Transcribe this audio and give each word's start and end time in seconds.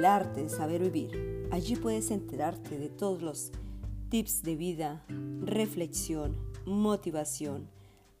El 0.00 0.06
arte 0.06 0.44
de 0.44 0.48
saber 0.48 0.80
vivir. 0.80 1.46
Allí 1.50 1.76
puedes 1.76 2.10
enterarte 2.10 2.78
de 2.78 2.88
todos 2.88 3.20
los 3.20 3.52
tips 4.08 4.42
de 4.42 4.56
vida, 4.56 5.04
reflexión, 5.42 6.38
motivación, 6.64 7.68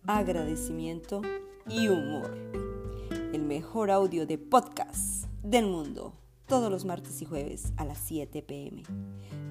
agradecimiento 0.06 1.22
y 1.66 1.88
humor. 1.88 2.36
El 3.32 3.44
mejor 3.44 3.90
audio 3.90 4.26
de 4.26 4.36
podcast 4.36 5.24
del 5.42 5.68
mundo, 5.68 6.12
todos 6.46 6.70
los 6.70 6.84
martes 6.84 7.22
y 7.22 7.24
jueves 7.24 7.72
a 7.78 7.86
las 7.86 7.96
7 7.96 8.42
pm. 8.42 8.82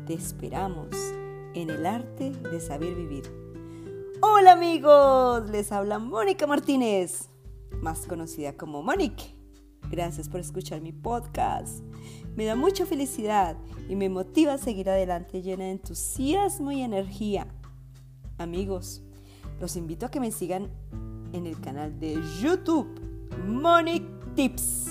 Te 0.05 0.13
esperamos 0.13 0.89
en 1.55 1.71
el 1.71 1.83
arte 1.87 2.29
de 2.29 2.61
saber 2.61 2.93
vivir. 2.93 3.23
Hola 4.21 4.51
amigos, 4.51 5.49
les 5.49 5.71
habla 5.71 5.97
Mónica 5.97 6.45
Martínez, 6.45 7.27
más 7.81 8.05
conocida 8.05 8.55
como 8.55 8.83
Monique. 8.83 9.39
Gracias 9.89 10.29
por 10.29 10.39
escuchar 10.39 10.81
mi 10.81 10.91
podcast. 10.91 11.83
Me 12.39 12.45
da 12.45 12.55
mucha 12.55 12.85
felicidad 12.85 13.57
y 13.89 13.97
me 13.97 14.07
motiva 14.07 14.53
a 14.53 14.57
seguir 14.57 14.89
adelante 14.89 15.41
llena 15.41 15.65
de 15.65 15.71
entusiasmo 15.71 16.71
y 16.71 16.81
energía. 16.81 17.47
Amigos, 18.37 19.01
los 19.59 19.75
invito 19.75 20.05
a 20.05 20.09
que 20.09 20.21
me 20.21 20.31
sigan 20.31 20.69
en 21.33 21.45
el 21.45 21.59
canal 21.59 21.99
de 21.99 22.17
YouTube 22.41 22.87
Monique 23.45 24.07
Tips. 24.37 24.87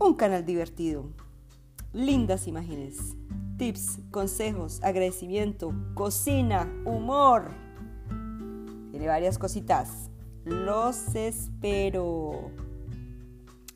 Un 0.00 0.14
canal 0.14 0.44
divertido, 0.44 1.04
lindas 1.92 2.48
imágenes, 2.48 3.14
tips, 3.56 4.00
consejos, 4.10 4.82
agradecimiento, 4.82 5.72
cocina, 5.94 6.68
humor. 6.84 7.52
Tiene 8.90 9.06
varias 9.06 9.38
cositas. 9.38 10.10
Los 10.44 11.14
espero. 11.14 12.50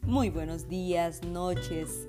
Muy 0.03 0.31
buenos 0.31 0.69
días, 0.69 1.23
noches, 1.23 2.09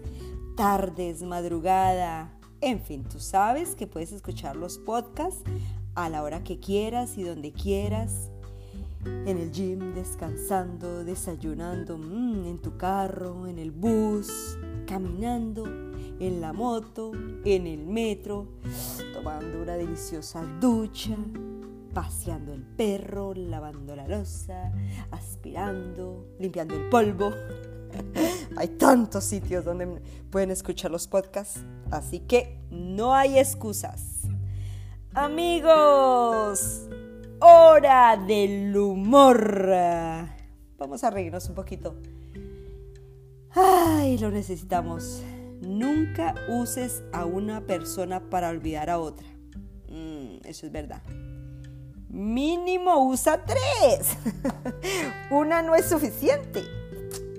tardes, 0.59 1.23
madrugada. 1.23 2.37
En 2.59 2.81
fin, 2.81 3.05
tú 3.05 3.21
sabes 3.21 3.77
que 3.77 3.87
puedes 3.87 4.11
escuchar 4.11 4.57
los 4.57 4.77
podcasts 4.77 5.41
a 5.95 6.09
la 6.09 6.21
hora 6.21 6.43
que 6.43 6.59
quieras 6.59 7.17
y 7.17 7.23
donde 7.23 7.53
quieras. 7.53 8.29
En 9.05 9.37
el 9.37 9.53
gym, 9.53 9.93
descansando, 9.93 11.05
desayunando, 11.05 11.97
mm, 11.97 12.45
en 12.45 12.57
tu 12.61 12.75
carro, 12.75 13.47
en 13.47 13.57
el 13.57 13.71
bus, 13.71 14.57
caminando, 14.85 15.63
en 16.19 16.41
la 16.41 16.51
moto, 16.51 17.13
en 17.45 17.65
el 17.65 17.85
metro, 17.85 18.45
tomando 19.13 19.61
una 19.61 19.77
deliciosa 19.77 20.43
ducha, 20.59 21.15
paseando 21.93 22.51
el 22.51 22.63
perro, 22.63 23.33
lavando 23.33 23.95
la 23.95 24.09
losa, 24.09 24.73
aspirando, 25.09 26.27
limpiando 26.37 26.75
el 26.75 26.89
polvo. 26.89 27.31
Hay 28.57 28.67
tantos 28.67 29.23
sitios 29.23 29.63
donde 29.63 30.01
pueden 30.29 30.51
escuchar 30.51 30.91
los 30.91 31.07
podcasts, 31.07 31.61
así 31.91 32.19
que 32.19 32.59
no 32.69 33.13
hay 33.13 33.39
excusas. 33.39 34.27
Amigos, 35.13 36.87
hora 37.39 38.17
del 38.17 38.75
humor. 38.75 39.73
Vamos 40.77 41.03
a 41.03 41.09
reírnos 41.09 41.47
un 41.49 41.55
poquito. 41.55 41.95
Ay, 43.51 44.17
lo 44.17 44.29
necesitamos. 44.29 45.23
Nunca 45.61 46.35
uses 46.47 47.03
a 47.11 47.25
una 47.25 47.61
persona 47.61 48.29
para 48.29 48.49
olvidar 48.49 48.89
a 48.89 48.99
otra. 48.99 49.25
Mm, 49.87 50.45
eso 50.45 50.65
es 50.65 50.71
verdad. 50.71 51.01
Mínimo 52.09 53.07
usa 53.07 53.43
tres. 53.45 54.17
una 55.31 55.61
no 55.61 55.75
es 55.75 55.85
suficiente 55.85 56.78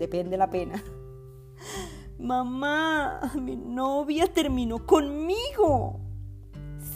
depende 0.01 0.37
la 0.39 0.49
pena. 0.49 0.83
Mamá, 2.19 3.33
mi 3.41 3.55
novia 3.57 4.27
terminó 4.33 4.87
conmigo. 4.87 6.01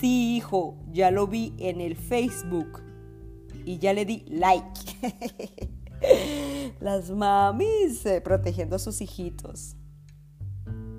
Sí, 0.01 0.37
hijo, 0.37 0.77
ya 0.91 1.11
lo 1.11 1.27
vi 1.27 1.53
en 1.59 1.81
el 1.81 1.97
Facebook 1.97 2.83
y 3.65 3.79
ya 3.79 3.93
le 3.93 4.07
di 4.07 4.25
like. 4.29 5.69
Las 6.81 7.11
mamis 7.11 8.05
eh, 8.07 8.21
protegiendo 8.21 8.77
a 8.77 8.79
sus 8.79 9.01
hijitos. 9.01 9.77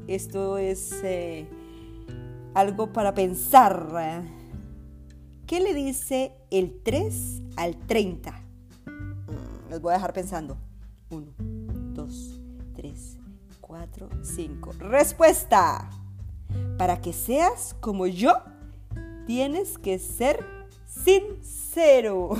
Esto 0.08 0.58
es 0.58 0.92
eh, 1.04 1.48
algo 2.54 2.94
para 2.94 3.16
pensar. 3.16 4.24
¿Qué 5.48 5.60
le 5.60 5.74
dice 5.74 6.34
el 6.52 6.82
3 6.84 7.42
al 7.58 7.78
30? 7.88 8.32
Mm, 8.32 9.70
los 9.72 9.82
voy 9.82 9.92
a 9.92 9.96
dejar 9.96 10.14
pensando. 10.14 10.65
5. 14.26 14.74
Respuesta. 14.80 15.90
Para 16.78 17.00
que 17.02 17.14
seas 17.14 17.76
como 17.80 18.08
yo, 18.08 18.34
tienes 19.26 19.78
que 19.78 20.00
ser 20.00 20.46
sincero. 20.86 22.32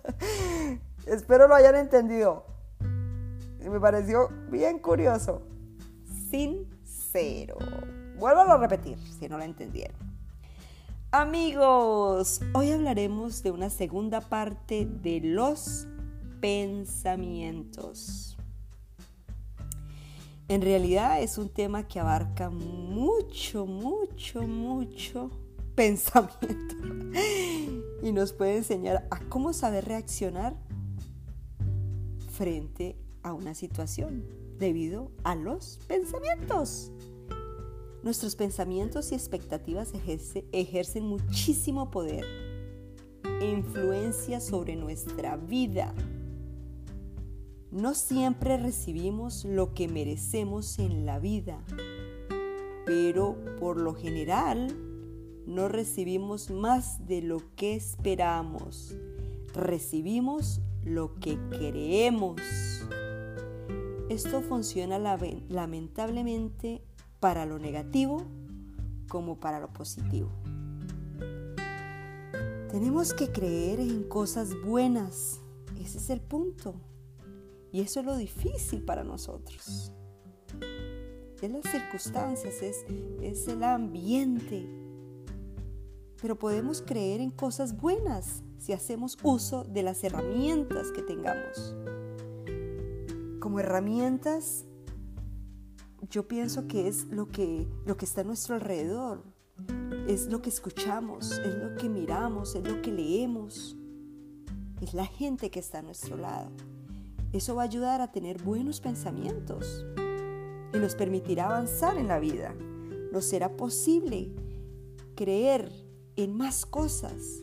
Espero 1.06 1.48
lo 1.48 1.54
hayan 1.54 1.76
entendido. 1.76 2.46
Me 3.60 3.80
pareció 3.80 4.28
bien 4.50 4.78
curioso. 4.78 5.42
Sincero. 6.30 7.56
Vuelvo 8.18 8.40
a 8.40 8.56
repetir 8.58 8.98
si 9.18 9.28
no 9.28 9.38
lo 9.38 9.44
entendieron. 9.44 9.96
Amigos, 11.10 12.40
hoy 12.54 12.72
hablaremos 12.72 13.42
de 13.42 13.52
una 13.52 13.70
segunda 13.70 14.20
parte 14.20 14.84
de 14.84 15.20
los 15.20 15.86
pensamientos. 16.40 18.33
En 20.46 20.60
realidad 20.60 21.22
es 21.22 21.38
un 21.38 21.48
tema 21.48 21.88
que 21.88 22.00
abarca 22.00 22.50
mucho, 22.50 23.64
mucho, 23.64 24.42
mucho 24.42 25.30
pensamiento 25.74 26.76
y 28.02 28.12
nos 28.12 28.32
puede 28.34 28.58
enseñar 28.58 29.08
a 29.10 29.20
cómo 29.30 29.54
saber 29.54 29.86
reaccionar 29.86 30.54
frente 32.30 32.96
a 33.22 33.32
una 33.32 33.54
situación 33.54 34.24
debido 34.58 35.10
a 35.22 35.34
los 35.34 35.78
pensamientos. 35.88 36.92
Nuestros 38.02 38.36
pensamientos 38.36 39.12
y 39.12 39.14
expectativas 39.14 39.92
ejercen 40.52 41.06
muchísimo 41.06 41.90
poder 41.90 42.26
e 43.40 43.46
influencia 43.46 44.40
sobre 44.40 44.76
nuestra 44.76 45.36
vida 45.36 45.94
no 47.74 47.94
siempre 47.94 48.56
recibimos 48.56 49.44
lo 49.44 49.74
que 49.74 49.88
merecemos 49.88 50.78
en 50.78 51.04
la 51.04 51.18
vida, 51.18 51.60
pero 52.86 53.36
por 53.58 53.78
lo 53.78 53.94
general 53.94 54.76
no 55.44 55.66
recibimos 55.66 56.50
más 56.50 57.04
de 57.08 57.20
lo 57.20 57.42
que 57.56 57.74
esperamos. 57.74 58.96
Recibimos 59.54 60.60
lo 60.84 61.16
que 61.16 61.36
creemos. 61.50 62.40
Esto 64.08 64.40
funciona 64.40 64.96
lamentablemente 65.48 66.80
para 67.18 67.44
lo 67.44 67.58
negativo 67.58 68.22
como 69.08 69.40
para 69.40 69.58
lo 69.58 69.72
positivo. 69.72 70.30
Tenemos 72.70 73.12
que 73.12 73.32
creer 73.32 73.80
en 73.80 74.04
cosas 74.04 74.50
buenas. 74.64 75.40
Ese 75.80 75.98
es 75.98 76.10
el 76.10 76.20
punto. 76.20 76.76
Y 77.74 77.80
eso 77.80 77.98
es 77.98 78.06
lo 78.06 78.16
difícil 78.16 78.84
para 78.84 79.02
nosotros. 79.02 79.92
Es 81.42 81.50
las 81.50 81.64
circunstancias, 81.64 82.62
es, 82.62 82.86
es 83.20 83.48
el 83.48 83.64
ambiente. 83.64 84.64
Pero 86.22 86.38
podemos 86.38 86.82
creer 86.82 87.20
en 87.20 87.32
cosas 87.32 87.76
buenas 87.76 88.44
si 88.58 88.72
hacemos 88.72 89.18
uso 89.24 89.64
de 89.64 89.82
las 89.82 90.04
herramientas 90.04 90.92
que 90.92 91.02
tengamos. 91.02 91.74
Como 93.40 93.58
herramientas, 93.58 94.66
yo 96.10 96.28
pienso 96.28 96.68
que 96.68 96.86
es 96.86 97.06
lo 97.06 97.26
que, 97.26 97.66
lo 97.86 97.96
que 97.96 98.04
está 98.04 98.20
a 98.20 98.24
nuestro 98.24 98.54
alrededor. 98.54 99.24
Es 100.06 100.28
lo 100.28 100.40
que 100.42 100.50
escuchamos, 100.50 101.40
es 101.40 101.54
lo 101.56 101.74
que 101.74 101.88
miramos, 101.88 102.54
es 102.54 102.62
lo 102.62 102.80
que 102.82 102.92
leemos. 102.92 103.76
Es 104.80 104.94
la 104.94 105.06
gente 105.06 105.50
que 105.50 105.58
está 105.58 105.80
a 105.80 105.82
nuestro 105.82 106.16
lado. 106.16 106.52
Eso 107.34 107.56
va 107.56 107.62
a 107.62 107.64
ayudar 107.64 108.00
a 108.00 108.12
tener 108.12 108.40
buenos 108.40 108.80
pensamientos 108.80 109.84
y 110.72 110.78
nos 110.78 110.94
permitirá 110.94 111.46
avanzar 111.46 111.96
en 111.96 112.06
la 112.06 112.20
vida. 112.20 112.54
Nos 113.10 113.24
será 113.24 113.56
posible 113.56 114.30
creer 115.16 115.68
en 116.14 116.36
más 116.36 116.64
cosas. 116.64 117.42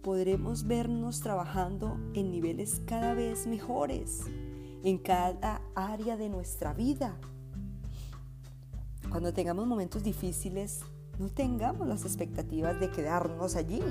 Podremos 0.00 0.64
vernos 0.68 1.18
trabajando 1.18 1.98
en 2.14 2.30
niveles 2.30 2.80
cada 2.86 3.14
vez 3.14 3.48
mejores 3.48 4.22
en 4.84 4.98
cada 4.98 5.60
área 5.74 6.16
de 6.16 6.28
nuestra 6.28 6.72
vida. 6.72 7.18
Cuando 9.10 9.32
tengamos 9.32 9.66
momentos 9.66 10.04
difíciles, 10.04 10.82
no 11.18 11.30
tengamos 11.30 11.88
las 11.88 12.04
expectativas 12.04 12.78
de 12.78 12.92
quedarnos 12.92 13.56
allí. 13.56 13.82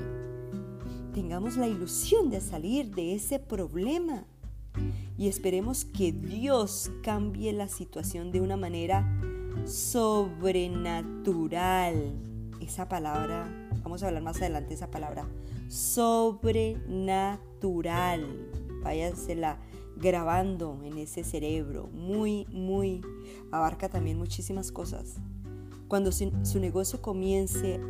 Tengamos 1.12 1.58
la 1.58 1.68
ilusión 1.68 2.30
de 2.30 2.40
salir 2.40 2.94
de 2.94 3.14
ese 3.14 3.38
problema 3.38 4.24
y 5.18 5.28
esperemos 5.28 5.84
que 5.84 6.12
Dios 6.12 6.92
cambie 7.02 7.52
la 7.52 7.66
situación 7.66 8.30
de 8.30 8.40
una 8.40 8.56
manera 8.56 9.04
sobrenatural. 9.66 12.14
Esa 12.60 12.88
palabra, 12.88 13.68
vamos 13.82 14.00
a 14.02 14.06
hablar 14.06 14.22
más 14.22 14.36
adelante 14.36 14.68
de 14.68 14.76
esa 14.76 14.92
palabra, 14.92 15.28
sobrenatural. 15.68 18.48
Váyansela 18.84 19.58
grabando 19.96 20.78
en 20.84 20.98
ese 20.98 21.24
cerebro. 21.24 21.88
Muy, 21.88 22.46
muy, 22.52 23.00
abarca 23.50 23.88
también 23.88 24.18
muchísimas 24.18 24.70
cosas. 24.70 25.16
Cuando 25.88 26.12
su, 26.12 26.30
su 26.44 26.60
negocio 26.60 27.02
comience 27.02 27.80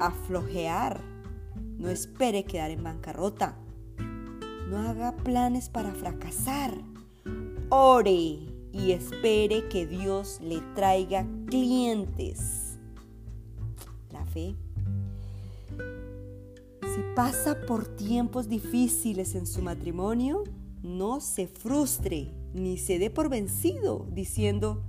a 0.00 0.10
flojear, 0.10 1.00
no 1.78 1.90
espere 1.90 2.42
quedar 2.44 2.72
en 2.72 2.82
bancarrota. 2.82 3.56
No 4.72 4.78
haga 4.78 5.14
planes 5.14 5.68
para 5.68 5.92
fracasar. 5.92 6.72
Ore 7.68 8.38
y 8.72 8.92
espere 8.92 9.68
que 9.68 9.86
Dios 9.86 10.40
le 10.40 10.62
traiga 10.74 11.26
clientes. 11.44 12.78
La 14.10 14.24
fe. 14.24 14.54
Si 16.80 17.02
pasa 17.14 17.60
por 17.66 17.86
tiempos 17.96 18.48
difíciles 18.48 19.34
en 19.34 19.46
su 19.46 19.60
matrimonio, 19.60 20.42
no 20.82 21.20
se 21.20 21.48
frustre 21.48 22.32
ni 22.54 22.78
se 22.78 22.98
dé 22.98 23.10
por 23.10 23.28
vencido 23.28 24.06
diciendo, 24.10 24.82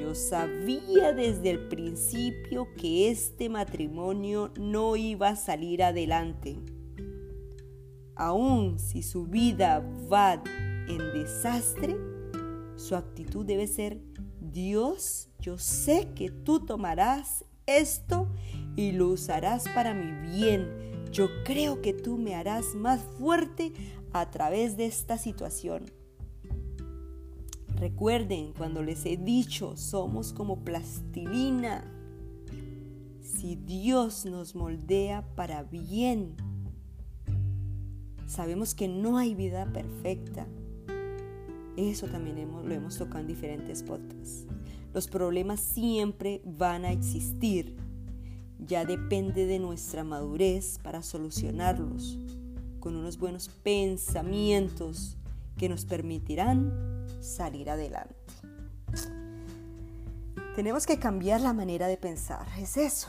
yo 0.00 0.16
sabía 0.16 1.12
desde 1.12 1.50
el 1.50 1.68
principio 1.68 2.66
que 2.76 3.08
este 3.08 3.48
matrimonio 3.48 4.50
no 4.58 4.96
iba 4.96 5.28
a 5.28 5.36
salir 5.36 5.84
adelante. 5.84 6.58
Aun 8.16 8.78
si 8.78 9.02
su 9.02 9.26
vida 9.26 9.84
va 10.12 10.42
en 10.88 10.98
desastre, 11.12 11.96
su 12.76 12.96
actitud 12.96 13.46
debe 13.46 13.66
ser, 13.66 14.00
Dios, 14.40 15.30
yo 15.40 15.56
sé 15.56 16.10
que 16.14 16.30
tú 16.30 16.60
tomarás 16.60 17.44
esto 17.66 18.28
y 18.76 18.92
lo 18.92 19.08
usarás 19.08 19.64
para 19.74 19.94
mi 19.94 20.12
bien. 20.36 20.68
Yo 21.10 21.28
creo 21.44 21.80
que 21.80 21.92
tú 21.92 22.18
me 22.18 22.34
harás 22.34 22.74
más 22.74 23.00
fuerte 23.18 23.72
a 24.12 24.30
través 24.30 24.76
de 24.76 24.86
esta 24.86 25.18
situación. 25.18 25.90
Recuerden 27.76 28.52
cuando 28.52 28.82
les 28.82 29.04
he 29.06 29.16
dicho, 29.16 29.76
somos 29.76 30.32
como 30.32 30.64
plastilina. 30.64 31.84
Si 33.20 33.56
Dios 33.56 34.24
nos 34.24 34.54
moldea 34.54 35.34
para 35.34 35.64
bien, 35.64 36.36
sabemos 38.32 38.74
que 38.74 38.88
no 38.88 39.18
hay 39.18 39.34
vida 39.34 39.70
perfecta. 39.72 40.46
Eso 41.76 42.06
también 42.06 42.50
lo 42.50 42.74
hemos 42.74 42.96
tocado 42.96 43.20
en 43.20 43.26
diferentes 43.26 43.82
podcasts. 43.82 44.46
Los 44.94 45.06
problemas 45.06 45.60
siempre 45.60 46.42
van 46.44 46.84
a 46.84 46.92
existir. 46.92 47.76
Ya 48.58 48.84
depende 48.84 49.46
de 49.46 49.58
nuestra 49.58 50.02
madurez 50.04 50.78
para 50.82 51.02
solucionarlos 51.02 52.18
con 52.80 52.96
unos 52.96 53.18
buenos 53.18 53.48
pensamientos 53.48 55.16
que 55.56 55.68
nos 55.68 55.84
permitirán 55.84 57.06
salir 57.20 57.70
adelante. 57.70 58.16
Tenemos 60.56 60.86
que 60.86 60.98
cambiar 60.98 61.40
la 61.40 61.52
manera 61.52 61.86
de 61.86 61.96
pensar, 61.96 62.46
es 62.58 62.76
eso. 62.76 63.08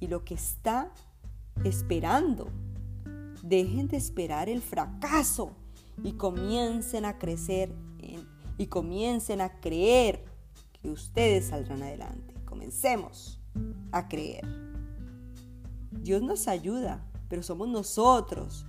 Y 0.00 0.06
lo 0.06 0.24
que 0.24 0.34
está 0.34 0.90
esperando, 1.64 2.48
dejen 3.42 3.88
de 3.88 3.96
esperar 3.96 4.48
el 4.48 4.60
fracaso 4.60 5.52
y 6.02 6.12
comiencen 6.12 7.04
a 7.04 7.18
crecer 7.18 7.72
y 8.58 8.66
comiencen 8.66 9.40
a 9.40 9.60
creer 9.60 10.24
que 10.80 10.90
ustedes 10.90 11.46
saldrán 11.46 11.82
adelante. 11.82 12.34
Comencemos 12.44 13.40
a 13.92 14.08
creer. 14.08 14.46
Dios 15.90 16.22
nos 16.22 16.48
ayuda 16.48 17.06
pero 17.30 17.44
somos 17.44 17.68
nosotros 17.68 18.66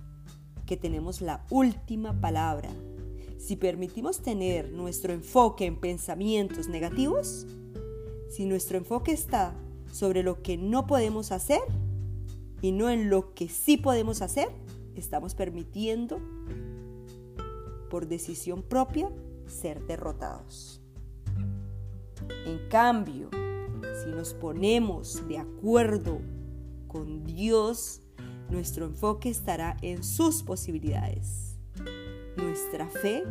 que 0.64 0.78
tenemos 0.78 1.20
la 1.20 1.44
última 1.50 2.18
palabra. 2.18 2.70
Si 3.38 3.56
permitimos 3.56 4.22
tener 4.22 4.70
nuestro 4.70 5.12
enfoque 5.12 5.66
en 5.66 5.80
pensamientos 5.80 6.68
negativos, 6.68 7.44
si 8.30 8.46
nuestro 8.46 8.78
enfoque 8.78 9.10
está 9.10 9.52
sobre 9.92 10.22
lo 10.22 10.42
que 10.42 10.56
no 10.56 10.86
podemos 10.86 11.32
hacer 11.32 11.60
y 12.62 12.70
no 12.70 12.88
en 12.88 13.10
lo 13.10 13.34
que 13.34 13.48
sí 13.48 13.76
podemos 13.76 14.22
hacer, 14.22 14.48
estamos 14.96 15.34
permitiendo 15.34 16.20
por 17.90 18.06
decisión 18.06 18.62
propia 18.62 19.10
ser 19.46 19.84
derrotados. 19.86 20.80
En 22.46 22.68
cambio, 22.68 23.28
si 24.02 24.10
nos 24.10 24.34
ponemos 24.34 25.26
de 25.28 25.38
acuerdo 25.38 26.20
con 26.88 27.24
Dios, 27.24 28.02
nuestro 28.48 28.86
enfoque 28.86 29.30
estará 29.30 29.76
en 29.82 30.04
sus 30.04 30.42
posibilidades. 30.42 31.58
Nuestra 32.36 32.88
fe 32.88 33.24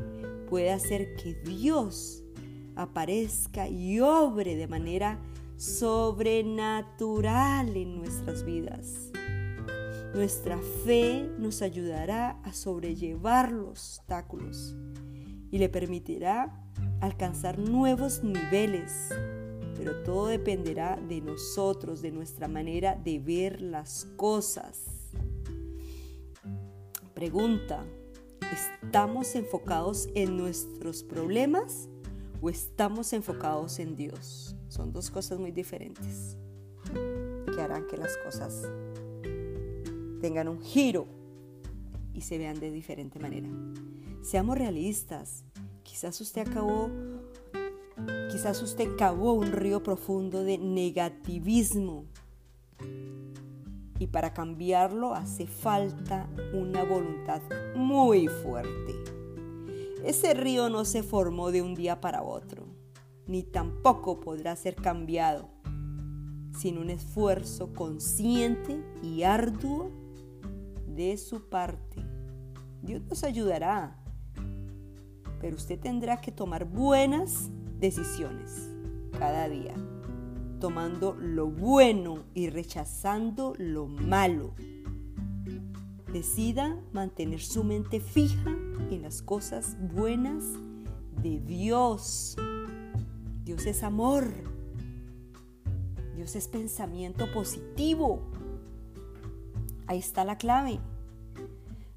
puede 0.50 0.72
hacer 0.72 1.16
que 1.16 1.36
Dios 1.36 2.24
aparezca 2.75 3.68
y 3.68 4.00
obre 4.00 4.56
de 4.56 4.68
manera 4.68 5.19
sobrenatural 5.58 7.75
en 7.75 7.98
nuestras 7.98 8.44
vidas. 8.44 9.12
Nuestra 10.13 10.60
fe 10.84 11.30
nos 11.38 11.62
ayudará 11.62 12.31
a 12.44 12.52
sobrellevar 12.52 13.54
los 13.54 13.69
obstáculos 14.00 14.75
y 15.52 15.58
le 15.58 15.69
permitirá 15.69 16.68
alcanzar 17.00 17.58
nuevos 17.58 18.22
niveles, 18.22 19.10
pero 19.78 20.04
todo 20.04 20.28
dependerá 20.28 20.98
de 20.98 21.22
nosotros, 21.22 22.02
de 22.02 22.12
nuestra 22.12 22.50
manera 22.50 22.96
de 22.96 23.19
ver 23.19 23.62
las 23.62 24.06
cosas. 24.18 25.12
Pregunta, 27.13 27.86
¿estamos 28.52 29.34
enfocados 29.36 30.10
en 30.13 30.36
nuestros 30.36 31.04
problemas 31.04 31.88
o 32.42 32.50
estamos 32.50 33.13
enfocados 33.13 33.80
en 33.80 33.96
Dios? 33.96 34.58
Son 34.68 34.92
dos 34.92 35.10
cosas 35.10 35.40
muy 35.40 35.52
diferentes 35.52 36.38
que 37.56 37.62
harán 37.62 37.88
que 37.88 37.96
las 37.96 38.18
cosas 38.18 38.68
tengan 40.22 40.48
un 40.48 40.62
giro 40.62 41.08
y 42.13 42.22
se 42.22 42.38
vean 42.38 42.60
de 42.60 42.72
diferente 42.72 43.20
manera. 43.20 43.50
Seamos 44.22 44.58
realistas. 44.58 45.44
Quizás 45.84 46.22
usted 46.22 46.48
acabó 46.48 46.90
quizás 48.32 48.62
usted 48.62 48.96
cavó 48.98 49.34
un 49.34 49.51
río 49.51 49.84
profundo 49.84 50.44
de 50.44 50.58
negativismo 50.58 52.06
y 54.00 54.08
para 54.08 54.34
cambiarlo 54.34 55.13
hace 55.13 55.46
falta 55.46 56.28
una 56.54 56.84
voluntad 56.84 57.42
muy 57.75 58.28
fuerte. 58.28 58.96
Ese 60.04 60.34
río 60.34 60.70
no 60.70 60.86
se 60.86 61.04
formó 61.04 61.51
de 61.51 61.62
un 61.62 61.75
día 61.75 62.01
para 62.01 62.24
otro, 62.24 62.66
ni 63.28 63.44
tampoco 63.44 64.20
podrá 64.20 64.56
ser 64.56 64.75
cambiado 64.75 65.50
sin 66.58 66.78
un 66.78 66.90
esfuerzo 66.90 67.74
consciente 67.74 68.84
y 69.04 69.24
arduo 69.24 70.00
de 70.95 71.17
su 71.17 71.50
parte. 71.50 72.05
Dios 72.81 73.01
nos 73.10 73.24
ayudará, 73.24 73.98
pero 75.39 75.55
usted 75.55 75.79
tendrá 75.79 76.21
que 76.21 76.31
tomar 76.31 76.65
buenas 76.65 77.50
decisiones 77.79 78.69
cada 79.17 79.50
día 79.50 79.75
tomando 80.62 81.17
lo 81.19 81.48
bueno 81.48 82.24
y 82.33 82.50
rechazando 82.50 83.53
lo 83.57 83.88
malo. 83.88 84.53
Decida 86.13 86.79
mantener 86.93 87.41
su 87.41 87.63
mente 87.63 88.00
fija 88.00 88.51
en 88.91 89.01
las 89.01 89.21
cosas 89.21 89.75
buenas 89.93 90.43
de 91.21 91.39
Dios. 91.39 92.38
Dios 93.43 93.65
es 93.65 93.81
amor. 93.81 94.31
Dios 96.15 96.36
es 96.36 96.48
pensamiento 96.48 97.31
positivo. 97.33 98.21
Ahí 99.91 100.00
está 100.00 100.24
la 100.24 100.38
clave. 100.38 100.79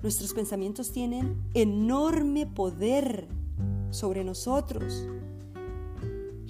Nuestros 0.02 0.34
pensamientos 0.34 0.90
tienen 0.90 1.40
enorme 1.54 2.44
poder 2.44 3.28
sobre 3.90 4.24
nosotros. 4.24 5.06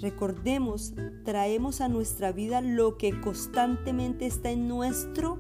Recordemos, 0.01 0.95
traemos 1.23 1.83
a 1.83 1.89
nuestra 1.89 2.33
vida 2.33 2.63
lo 2.63 2.97
que 2.97 3.21
constantemente 3.21 4.25
está 4.25 4.53
en 4.53 4.69
nuestro 4.69 5.37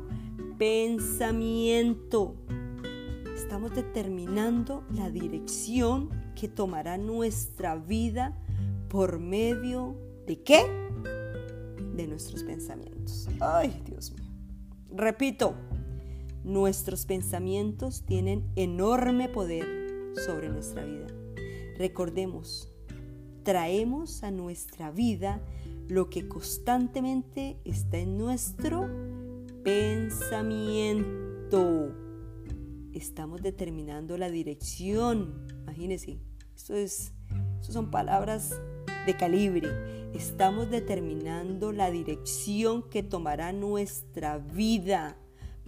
pensamiento. 0.59 2.37
Estamos 3.35 3.75
determinando 3.75 4.85
la 4.91 5.09
dirección 5.09 6.11
que 6.35 6.49
tomará 6.49 6.99
nuestra 6.99 7.77
vida 7.77 8.39
por 8.91 9.21
medio 9.21 9.97
de 10.27 10.43
qué? 10.43 10.67
De 11.95 12.07
nuestros 12.07 12.45
pensamientos. 12.45 13.27
Ay, 13.41 13.81
Dios 13.87 14.13
mío. 14.13 14.31
Repito, 14.91 15.55
nuestros 16.45 17.07
pensamientos 17.07 18.05
tienen 18.05 18.45
enorme 18.55 19.29
poder 19.29 20.13
sobre 20.25 20.49
nuestra 20.51 20.85
vida. 20.85 21.07
Recordemos, 21.77 22.71
traemos 23.43 24.23
a 24.23 24.31
nuestra 24.31 24.91
vida 24.91 25.43
lo 25.89 26.09
que 26.11 26.29
constantemente 26.29 27.59
está 27.65 27.99
en 27.99 28.17
nuestro 28.19 28.89
pensamiento. 29.65 31.15
Estamos 32.93 33.43
determinando 33.43 34.17
la 34.17 34.31
dirección. 34.31 35.47
Imagínense, 35.63 36.21
esto 36.55 36.75
es, 36.75 37.13
son 37.61 37.91
palabras 37.91 38.61
de 39.07 39.17
calibre. 39.17 39.69
Estamos 40.15 40.71
determinando 40.71 41.73
la 41.73 41.91
dirección 41.91 42.89
que 42.89 43.03
tomará 43.03 43.53
nuestra 43.53 44.39
vida 44.39 45.19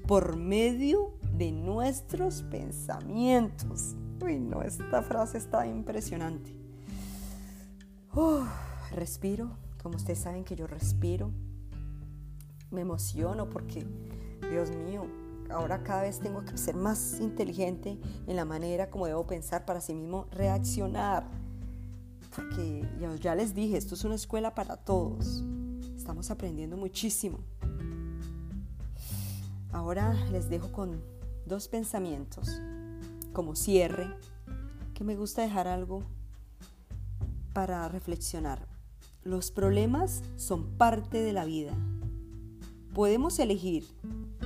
por 0.07 0.37
medio 0.37 1.15
de 1.33 1.51
nuestros 1.51 2.43
pensamientos. 2.43 3.97
Uy, 4.23 4.39
no, 4.39 4.63
esta 4.63 5.03
frase 5.03 5.39
está 5.39 5.67
impresionante. 5.67 6.55
respiro, 8.93 9.51
como 9.83 9.97
ustedes 9.97 10.21
saben 10.21 10.45
que 10.45 10.55
yo 10.55 10.67
respiro. 10.67 11.33
Me 12.71 12.81
emociono 12.81 13.51
porque, 13.51 13.87
Dios 14.51 14.71
mío, 14.71 15.07
ahora 15.51 15.83
cada 15.83 16.03
vez 16.03 16.21
tengo 16.21 16.45
que 16.45 16.57
ser 16.57 16.77
más 16.77 17.19
inteligente 17.21 17.99
en 18.27 18.37
la 18.37 18.45
manera 18.45 18.91
como 18.91 19.07
debo 19.07 19.27
pensar 19.27 19.65
para 19.65 19.81
sí 19.81 19.95
mismo 19.95 20.27
reaccionar. 20.31 21.27
Porque 22.35 22.89
ya 23.21 23.35
les 23.35 23.55
dije, 23.55 23.77
esto 23.77 23.95
es 23.95 24.05
una 24.05 24.15
escuela 24.15 24.55
para 24.55 24.77
todos. 24.77 25.45
Estamos 25.97 26.31
aprendiendo 26.31 26.77
muchísimo. 26.77 27.41
Ahora 29.77 30.15
les 30.33 30.49
dejo 30.49 30.73
con 30.73 31.03
dos 31.45 31.69
pensamientos 31.69 32.63
como 33.35 33.55
cierre, 33.55 34.09
que 34.95 35.05
me 35.05 35.17
gusta 35.17 35.43
dejar 35.43 35.69
algo 35.69 36.03
para 37.53 37.87
reflexionar. 37.87 38.67
Los 39.23 39.51
problemas 39.51 40.23
son 40.37 40.79
parte 40.79 41.21
de 41.21 41.35
la 41.35 41.45
vida. 41.45 41.75
Podemos 42.95 43.39
elegir 43.39 43.87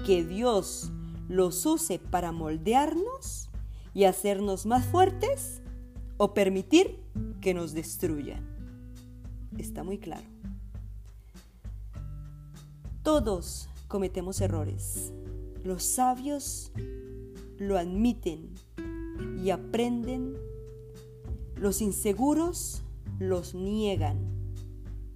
que 0.05 0.25
Dios 0.25 0.91
los 1.29 1.65
use 1.65 2.01
para 2.01 2.33
moldearnos 2.33 3.51
y 3.95 4.07
hacernos 4.07 4.67
más 4.67 4.85
fuertes 4.85 5.63
o 6.17 6.35
permitir 6.35 7.05
que 7.41 7.55
nos 7.55 7.73
destruyan. 7.73 8.45
Está 9.57 9.85
muy 9.85 9.99
claro. 9.99 10.27
Todos 13.05 13.69
cometemos 13.91 14.41
errores. 14.41 15.13
Los 15.65 15.83
sabios 15.83 16.73
lo 17.59 17.77
admiten 17.77 18.55
y 19.43 19.51
aprenden. 19.51 20.37
Los 21.57 21.83
inseguros 21.83 22.83
los 23.19 23.55
niegan 23.55 24.17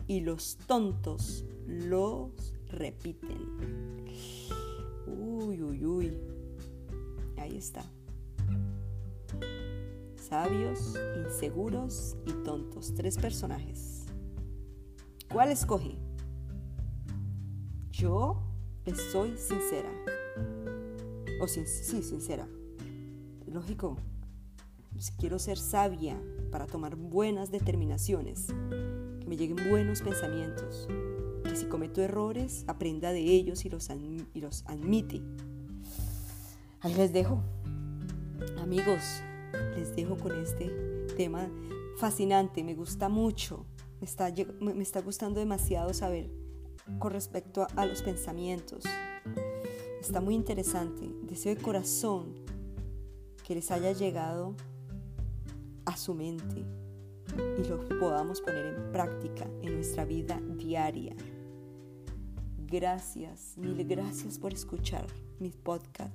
y 0.09 0.21
los 0.21 0.57
tontos 0.67 1.45
los 1.67 2.53
repiten. 2.67 4.05
Uy, 5.07 5.63
uy, 5.63 5.85
uy. 5.87 6.19
Ahí 7.39 7.57
está. 7.57 7.85
Sabios, 10.17 10.97
inseguros 11.25 12.17
y 12.27 12.33
tontos. 12.45 12.93
Tres 12.93 13.19
personajes. 13.19 14.07
¿Cuál 15.31 15.53
escogí? 15.53 15.97
Yo 17.93 18.44
soy 18.93 19.37
sincera. 19.37 19.91
O 21.41 21.47
sí, 21.49 21.65
sincera 22.03 22.49
lógico, 23.55 23.97
quiero 25.17 25.39
ser 25.39 25.59
sabia 25.59 26.21
para 26.51 26.67
tomar 26.67 26.97
buenas 26.97 27.53
determinaciones, 27.53 28.49
que 29.21 29.27
me 29.29 29.37
lleguen 29.37 29.71
buenos 29.71 30.03
pensamientos, 30.03 30.89
que 31.45 31.55
si 31.55 31.67
cometo 31.67 32.03
errores, 32.03 32.65
aprenda 32.67 33.13
de 33.13 33.21
ellos 33.21 33.65
y 33.65 33.71
los, 33.71 33.89
y 34.35 34.41
los 34.41 34.65
admite. 34.67 35.23
Ahí 36.81 36.95
les 36.95 37.13
dejo. 37.13 37.41
Amigos, 38.59 39.23
les 39.77 39.95
dejo 39.95 40.17
con 40.17 40.37
este 40.43 40.69
tema 41.17 41.49
fascinante, 41.97 42.65
me 42.65 42.75
gusta 42.75 43.09
mucho, 43.09 43.67
me 44.01 44.07
está, 44.07 44.33
me 44.61 44.83
está 44.83 45.01
gustando 45.01 45.39
demasiado 45.39 45.95
saber 45.95 46.29
con 46.99 47.13
respecto 47.13 47.67
a, 47.77 47.87
los 47.87 48.03
pensamientos. 48.03 48.85
Está 50.01 50.21
muy 50.21 50.35
interesante, 50.35 51.11
deseo 51.23 51.55
de 51.55 51.61
corazón 51.61 52.35
que 53.43 53.55
les 53.55 53.71
haya 53.71 53.93
llegado 53.93 54.55
a 55.87 55.97
su 55.97 56.15
mente 56.15 56.65
y 57.59 57.69
lo 57.69 57.87
podamos 57.99 58.41
poner 58.41 58.67
en 58.67 58.93
práctica 58.93 59.45
en 59.63 59.75
nuestra 59.75 60.05
vida 60.05 60.41
diaria. 60.57 61.15
Gracias, 62.67 63.57
mil 63.57 63.85
gracias 63.87 64.39
por 64.39 64.53
escuchar 64.53 65.07
mi 65.39 65.51
podcast. 65.51 66.15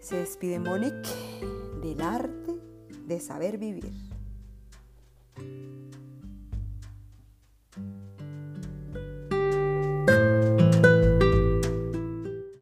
Se 0.00 0.16
despide 0.16 0.58
Monique 0.58 1.08
del 1.82 2.00
arte 2.00 2.58
de 3.06 3.20
saber 3.20 3.58
vivir. 3.58 4.07